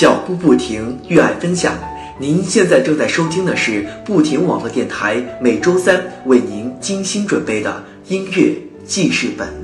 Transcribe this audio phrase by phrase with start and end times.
[0.00, 1.74] 脚步不停，悦爱分享。
[2.18, 9.59] 您现在正在收听的是不停网络电台每周三为您精心准备的音乐记事本。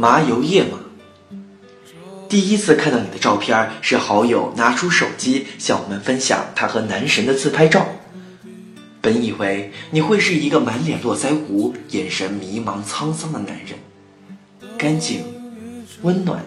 [0.00, 0.78] 麻油叶吗？
[2.26, 7.86] 第一次看到你的照片是好友拿出手机向我们分享他和男神的自拍照。
[9.02, 13.78] 本以为你会是一个满脸络腮胡、眼神迷茫沧桑的男人，
[14.78, 15.22] 干净、
[16.00, 16.42] 温暖、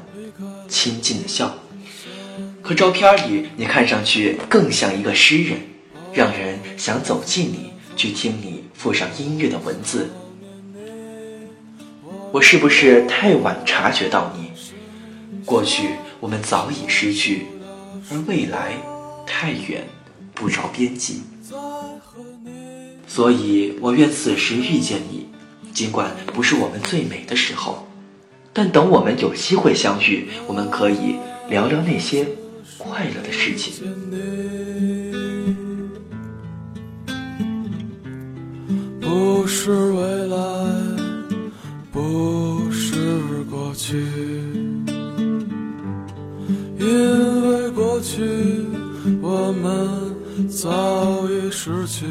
[0.68, 1.54] 亲近的笑。
[2.64, 5.60] 可照片里你看上去更像一个诗人，
[6.12, 10.10] 让人想走近你，去听你附上音乐的文字。
[12.34, 14.50] 我是不是太晚察觉到你？
[15.46, 15.90] 过去
[16.20, 17.46] 我们早已失去，
[18.10, 18.74] 而未来
[19.24, 19.88] 太远，
[20.34, 21.22] 不着边际。
[23.08, 25.28] 所以我愿此时遇见你，
[25.76, 27.88] 尽管不是我们最美的时候，
[28.52, 31.18] 但等我们有机会相遇，我们可以
[31.50, 32.26] 聊聊那些
[32.80, 33.74] 快乐的事情。
[39.00, 39.70] 不是
[50.50, 52.06] 早已失去。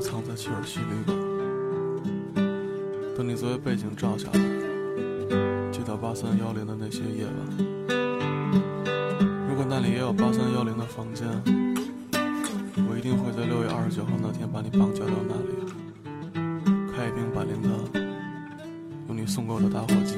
[0.00, 1.14] 都藏在切尔西旅馆，
[3.14, 4.40] 等你作为背景照下来，
[5.70, 7.34] 寄到八三幺零的那些夜晚。
[9.46, 11.28] 如果那里也有八三幺零的房间，
[12.88, 15.48] 我一定会在六月二十九号那天把你绑架到那里。
[16.96, 18.02] 开一瓶百灵丹，
[19.08, 20.16] 用你送给我的打火机，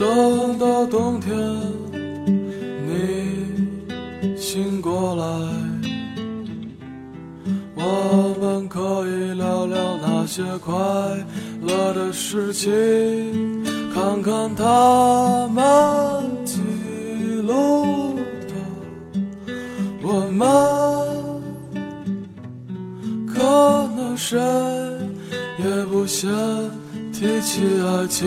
[0.00, 1.36] 等到冬天，
[2.86, 3.50] 你。
[4.34, 5.24] 醒过来，
[7.74, 10.74] 我们可以聊聊那些快
[11.60, 12.70] 乐的事情，
[13.92, 16.56] 看看他们记
[17.42, 18.16] 录
[18.48, 18.54] 的
[20.02, 20.48] 我们，
[23.26, 23.38] 可
[23.94, 24.40] 能谁
[25.58, 26.30] 也不想
[27.12, 28.26] 提起爱情，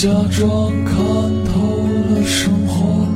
[0.00, 0.96] 假装看
[1.44, 3.06] 透了生活，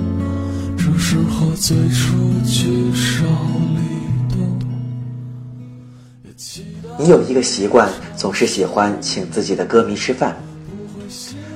[0.76, 2.14] 只是和最初
[2.44, 3.24] 聚少
[3.74, 3.80] 离
[4.28, 4.36] 多。
[6.98, 7.88] 你有一个习惯，
[8.18, 10.36] 总是喜欢请自己的歌迷吃饭。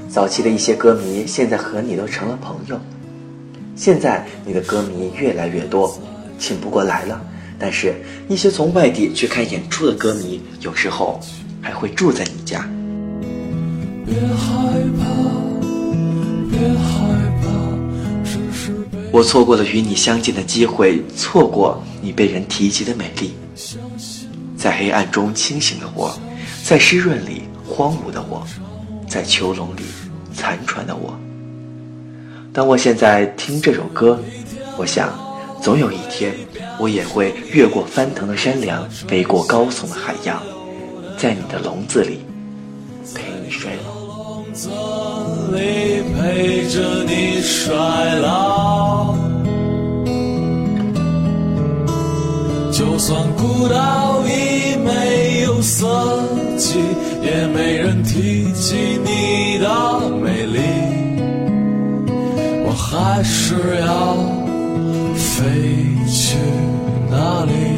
[0.09, 2.81] 早期的一些歌迷，现在和你都成了朋友。
[3.77, 5.95] 现在你的歌迷越来越多，
[6.39, 7.21] 请不过来了。
[7.59, 7.97] 但是，
[8.31, 11.21] 一些从外地去看演出的歌迷，有时候
[11.61, 12.67] 还会住在你家。
[14.09, 14.47] 别害
[14.99, 15.07] 怕，
[19.13, 23.35] 我错过了与你相见的机会，错过你被人提及的美丽。
[24.57, 26.19] 在黑暗中清醒的我，
[26.65, 28.47] 在湿润里荒芜的我，
[29.07, 29.83] 在囚笼里
[30.35, 31.15] 残喘的我。
[32.53, 34.19] 当我现在听这首歌，
[34.77, 35.13] 我想，
[35.63, 36.35] 总有一天。
[36.81, 40.41] 我也会越过翻腾的山梁，飞过高耸的海洋，
[41.19, 42.21] 在你的笼子里
[43.13, 43.73] 陪你睡
[44.61, 44.69] 这
[45.53, 47.77] 里陪着你衰
[48.17, 49.15] 老。
[52.73, 55.87] 就算孤岛已没有色
[56.59, 56.77] 彩，
[57.23, 58.75] 也没人提起
[59.05, 60.59] 你的美丽，
[62.67, 63.55] 我还是
[63.87, 64.17] 要
[65.15, 65.39] 飞
[66.11, 66.37] 去。
[67.09, 67.78] 哪里？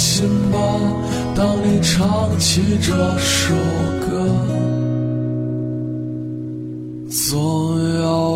[0.00, 0.58] 心吧，
[1.36, 3.54] 当你唱起这首
[4.00, 4.08] 歌，
[7.10, 8.29] 总有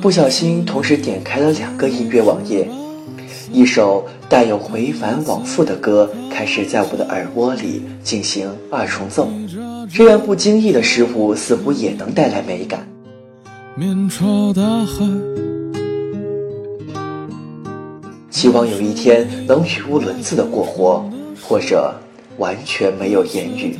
[0.00, 2.68] 不小心同时点开了两个音乐网页，
[3.52, 9.28] 一首带有回返往复的歌开始在我的耳蜗里进行二重奏，
[9.92, 12.86] 这样不经意的失误似乎也能带来美感。
[13.74, 15.04] 面朝大海，
[18.30, 21.04] 希望有一天能语无伦次的过活，
[21.42, 21.92] 或者
[22.38, 23.76] 完全没有言语，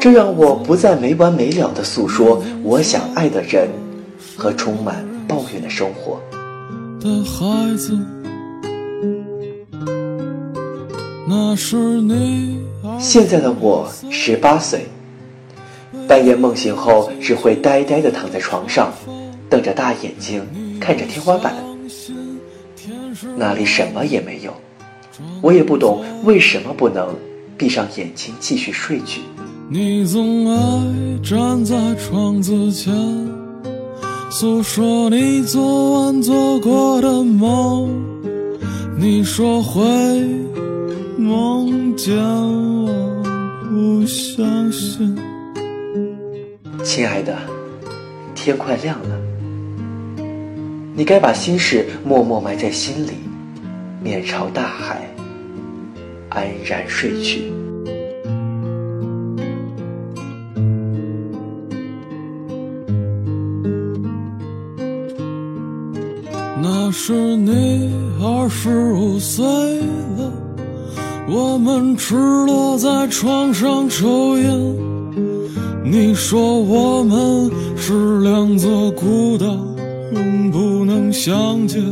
[0.00, 3.68] 这让我不再没完没了的诉说我想爱的人。
[4.40, 6.18] 和充满抱怨的生活。
[6.98, 7.98] 的孩子，
[11.28, 12.58] 那是你。
[12.98, 14.86] 现在的我十八岁，
[16.08, 18.90] 半夜梦醒后只会呆呆地躺在床上，
[19.50, 20.42] 瞪着大眼睛
[20.80, 21.54] 看着天花板，
[23.36, 24.54] 那里什么也没有。
[25.42, 27.14] 我也不懂为什么不能
[27.58, 29.20] 闭上眼睛继续睡去。
[29.68, 32.90] 你总爱站在窗子前。
[34.32, 37.90] 诉说你昨晚做过的梦，
[38.96, 39.82] 你说会
[41.18, 43.22] 梦见我，
[43.68, 45.18] 不相信。
[46.84, 47.36] 亲爱的，
[48.32, 49.18] 天快亮了，
[50.94, 53.14] 你该把心事默默埋在心里，
[54.00, 55.12] 面朝大海，
[56.28, 57.52] 安然睡去。
[68.62, 69.42] 十五岁
[70.18, 70.30] 了，
[71.26, 74.76] 我们赤裸在床上抽烟。
[75.82, 79.46] 你说我们是两座孤岛，
[80.12, 81.82] 永不能相见。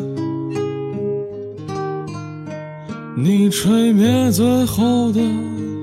[3.17, 5.23] 你吹灭最后的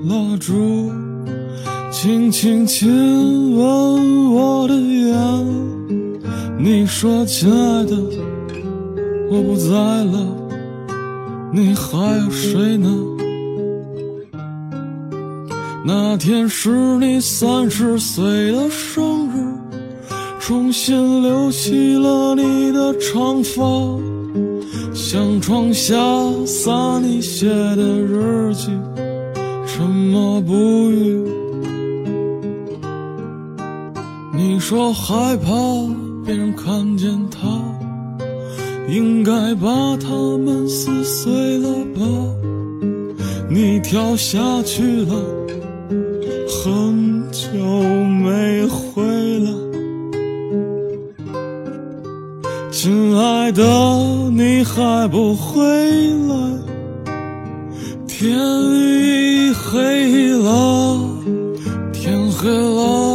[0.08, 0.92] 蜡烛。
[1.90, 5.16] 轻轻亲吻我的眼。
[6.60, 7.98] 你说：“亲爱的，
[9.32, 10.45] 我不在了，
[11.56, 12.90] 你还有谁呢？”
[15.88, 19.56] 那天是你三十岁的生日，
[20.38, 23.64] 重新留起了你的长发，
[24.94, 25.96] 向窗下
[26.46, 28.70] 洒你写的日记，
[29.66, 30.54] 沉默不
[30.92, 31.24] 语。
[34.36, 35.54] 你说害怕
[36.26, 37.48] 别人看见他，
[38.88, 42.02] 应该把它们撕碎了吧？
[43.50, 45.14] 你跳下去了。
[46.48, 47.50] 很久
[48.22, 49.04] 没回
[49.40, 49.52] 来，
[52.72, 53.64] 亲爱的，
[54.32, 55.64] 你还不回
[56.28, 56.36] 来？
[58.08, 61.00] 天已黑了，
[61.92, 63.15] 天黑了，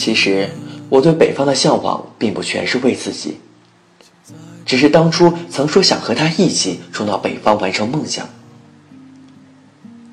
[0.00, 0.48] 其实，
[0.88, 3.36] 我对北方的向往并不全是为自己，
[4.64, 8.26] 只是当初曾说想和他一起冲到北方完成梦想。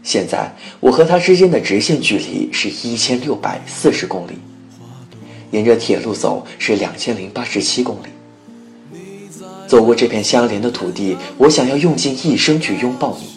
[0.04, 4.34] 现在，我和他之间的直线距离是一千六百四十公里，
[5.52, 9.00] 沿着铁路走是两千零八十七公里。
[9.68, 13.37] 走过这片相连的土地，我想要用尽一生去拥抱你。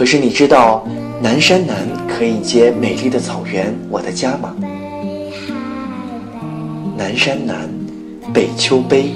[0.00, 0.82] 可是你知道，
[1.20, 1.76] 南山南
[2.08, 4.56] 可以接美丽的草原，我的家吗？
[6.96, 7.68] 南山南，
[8.32, 9.10] 北秋悲，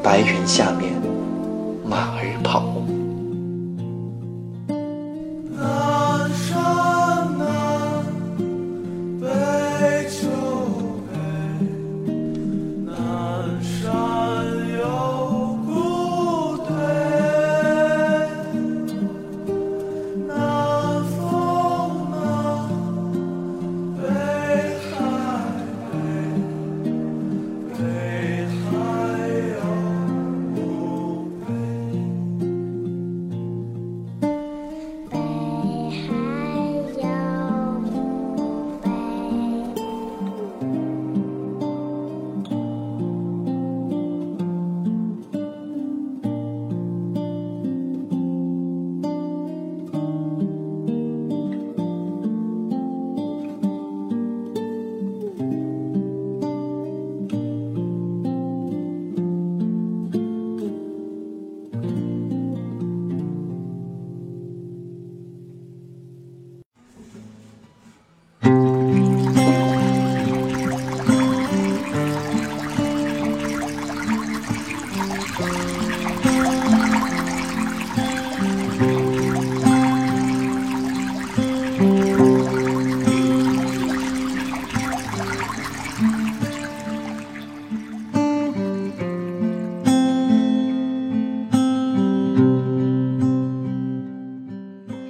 [0.00, 0.87] 白云下面，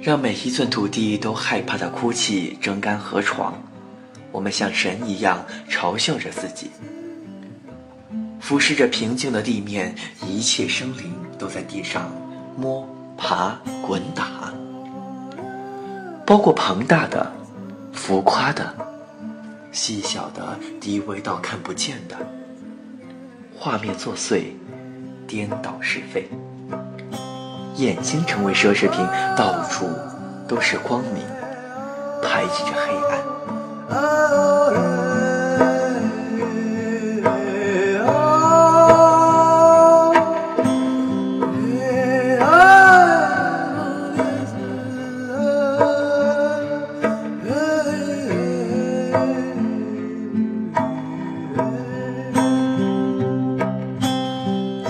[0.09, 3.53] 让每一寸土地都害怕的哭泣，蒸干河床。
[4.31, 6.71] 我们像神一样嘲笑着自己，
[8.39, 9.93] 俯视着平静的地面，
[10.25, 12.11] 一切生灵都在地上
[12.57, 14.51] 摸、爬、滚打，
[16.25, 17.31] 包括庞大的、
[17.93, 18.75] 浮夸的、
[19.71, 22.17] 细小的、低微到看不见的。
[23.55, 24.45] 画面作祟，
[25.27, 26.27] 颠倒是非。
[27.79, 29.87] 眼睛成为奢侈品，到处
[30.45, 31.23] 都是光明，
[32.21, 33.17] 排挤着黑暗。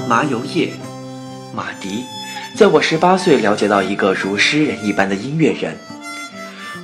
[0.07, 0.73] 麻油叶，
[2.59, 5.77] 在我十八岁了解到一个如诗人一般的音乐人，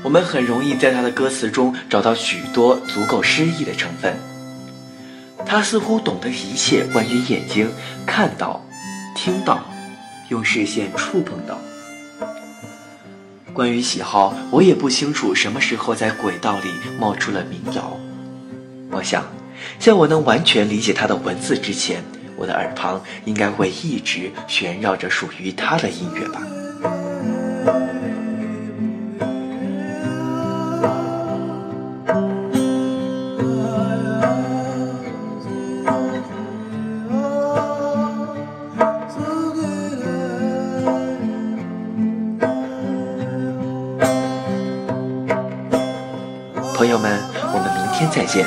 [0.03, 4.15] 我们很容易在他的歌词中找到许多足够诗意的成分。
[5.45, 7.69] 他似乎懂得一切关于眼睛
[8.05, 8.65] 看到、
[9.17, 9.65] 听到、
[10.29, 11.59] 用视线触碰到。
[13.51, 17.99] 关于喜好，我也不清楚什么时候在轨道里冒出了民谣。
[18.91, 19.25] 我想，
[19.77, 22.01] 在我能完全理解他的文字之前，
[22.37, 26.41] 我的耳旁应该会一直旋绕着属于他的音乐吧。
[46.77, 47.17] 朋友们，
[47.53, 48.45] 我们明天再见，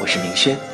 [0.00, 0.73] 我是明轩。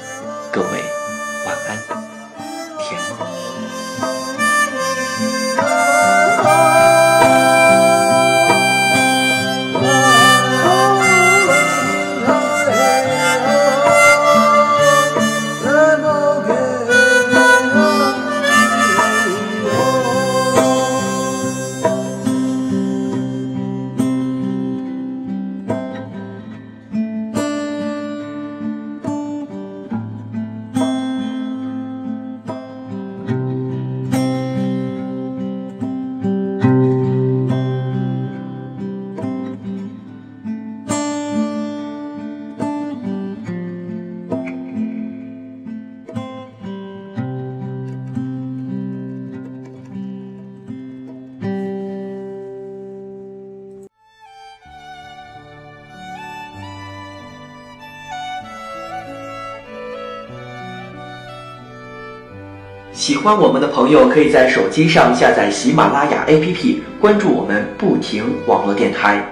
[63.01, 69.27] 喜欢我们的朋友，可以在手机上下载喜马拉雅 APP，关注我们不停网络电台。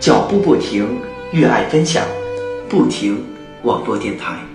[0.00, 0.98] 脚步不停，
[1.32, 2.02] 越爱分享，
[2.66, 3.22] 不停
[3.62, 4.47] 网络电台。